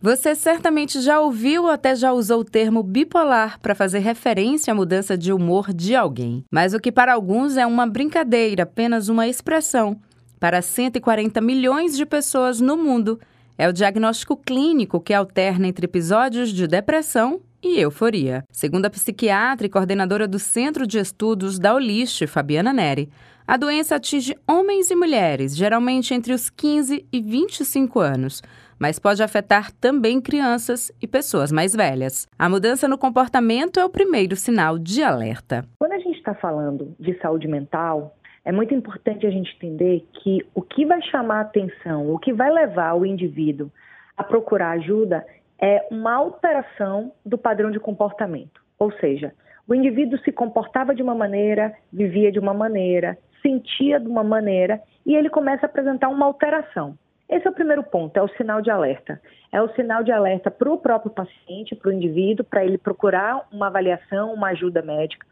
[0.00, 4.74] Você certamente já ouviu ou até já usou o termo bipolar para fazer referência à
[4.74, 6.44] mudança de humor de alguém.
[6.52, 10.00] Mas o que para alguns é uma brincadeira, apenas uma expressão,
[10.38, 13.18] para 140 milhões de pessoas no mundo,
[13.58, 18.44] é o diagnóstico clínico que alterna entre episódios de depressão e euforia.
[18.52, 23.10] Segundo a psiquiatra e coordenadora do Centro de Estudos da Oliste, Fabiana Neri,
[23.48, 28.42] a doença atinge homens e mulheres, geralmente entre os 15 e 25 anos,
[28.78, 32.28] mas pode afetar também crianças e pessoas mais velhas.
[32.38, 35.64] A mudança no comportamento é o primeiro sinal de alerta.
[35.78, 40.46] Quando a gente está falando de saúde mental, é muito importante a gente entender que
[40.54, 43.72] o que vai chamar atenção, o que vai levar o indivíduo
[44.14, 45.24] a procurar ajuda
[45.58, 48.60] é uma alteração do padrão de comportamento.
[48.78, 49.32] Ou seja,
[49.66, 54.80] o indivíduo se comportava de uma maneira, vivia de uma maneira, sentia de uma maneira
[55.04, 56.96] e ele começa a apresentar uma alteração.
[57.28, 59.20] Esse é o primeiro ponto, é o sinal de alerta.
[59.52, 63.46] É o sinal de alerta para o próprio paciente, para o indivíduo, para ele procurar
[63.52, 65.26] uma avaliação, uma ajuda médica.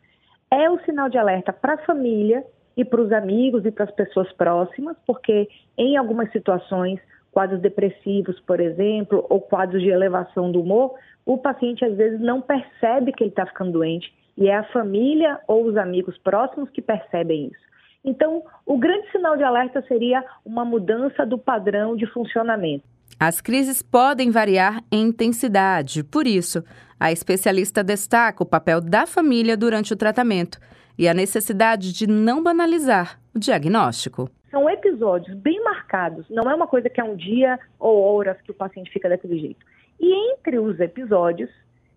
[0.50, 2.44] É o sinal de alerta para a família
[2.76, 7.00] e para os amigos e para as pessoas próximas, porque em algumas situações,
[7.32, 12.40] quadros depressivos, por exemplo, ou quadros de elevação do humor, o paciente às vezes não
[12.40, 16.82] percebe que ele está ficando doente e é a família ou os amigos próximos que
[16.82, 17.66] percebem isso.
[18.06, 22.84] Então, o grande sinal de alerta seria uma mudança do padrão de funcionamento.
[23.18, 26.62] As crises podem variar em intensidade, por isso,
[27.00, 30.58] a especialista destaca o papel da família durante o tratamento
[30.96, 34.30] e a necessidade de não banalizar o diagnóstico.
[34.50, 38.52] São episódios bem marcados, não é uma coisa que é um dia ou horas que
[38.52, 39.66] o paciente fica daquele jeito.
[39.98, 41.50] E entre os episódios,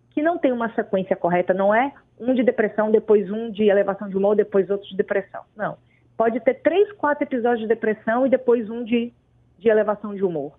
[0.10, 4.10] que não tem uma sequência correta, não é um de depressão, depois um de elevação
[4.10, 5.42] de humor, depois outro de depressão.
[5.56, 5.78] Não.
[6.20, 9.14] Pode ter três, quatro episódios de depressão e depois um de,
[9.58, 10.52] de elevação de humor.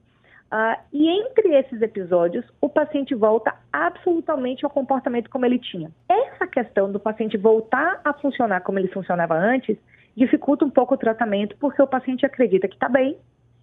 [0.51, 5.91] Uh, e entre esses episódios, o paciente volta absolutamente ao comportamento como ele tinha.
[6.09, 9.77] Essa questão do paciente voltar a funcionar como ele funcionava antes
[10.17, 13.19] dificulta um pouco o tratamento, porque o paciente acredita que está bem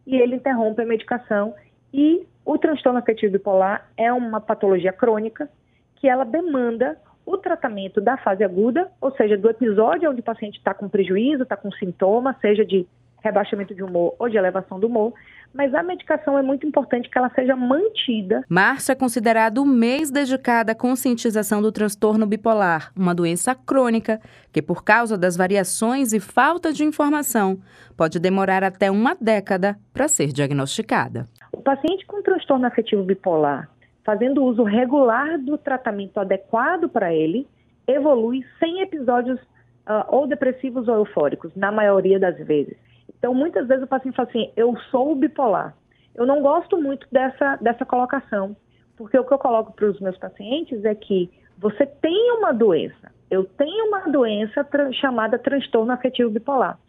[0.05, 1.55] e ele interrompe a medicação.
[1.91, 5.49] E o transtorno afetivo bipolar é uma patologia crônica
[5.95, 6.95] que ela demanda
[7.27, 11.43] o tratamento da fase aguda, ou seja, do episódio onde o paciente está com prejuízo,
[11.43, 12.87] está com sintoma, seja de
[13.21, 15.13] rebaixamento de humor ou de elevação do humor,
[15.53, 18.43] mas a medicação é muito importante que ela seja mantida.
[18.47, 24.21] Março é considerado o mês dedicado à conscientização do transtorno bipolar, uma doença crônica
[24.53, 27.59] que, por causa das variações e falta de informação,
[27.97, 31.25] pode demorar até uma década para ser diagnosticada.
[31.51, 33.69] O paciente com transtorno afetivo bipolar,
[34.07, 37.45] fazendo uso regular do tratamento adequado para ele,
[37.85, 42.77] evolui sem episódios uh, ou depressivos ou eufóricos, na maioria das vezes.
[43.09, 45.75] Então, muitas vezes o paciente fala assim: eu sou bipolar.
[46.15, 48.55] Eu não gosto muito dessa, dessa colocação,
[48.95, 53.11] porque o que eu coloco para os meus pacientes é que você tem uma doença.
[53.29, 56.79] Eu tenho uma doença tra chamada transtorno afetivo bipolar,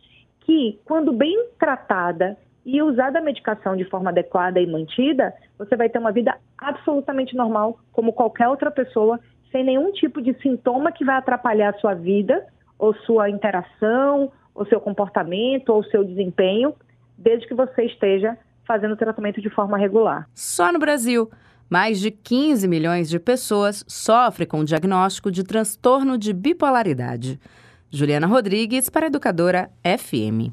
[0.42, 2.36] que, quando bem tratada
[2.68, 7.34] e usada a medicação de forma adequada e mantida, você vai ter uma vida absolutamente
[7.34, 9.18] normal, como qualquer outra pessoa,
[9.50, 12.46] sem nenhum tipo de sintoma que vai atrapalhar a sua vida,
[12.78, 16.74] ou sua interação, o seu comportamento ou seu desempenho,
[17.16, 18.36] desde que você esteja
[18.66, 20.28] fazendo o tratamento de forma regular.
[20.34, 21.30] Só no Brasil,
[21.70, 27.40] mais de 15 milhões de pessoas sofrem com o diagnóstico de transtorno de bipolaridade.
[27.90, 30.52] Juliana Rodrigues, para a Educadora FM.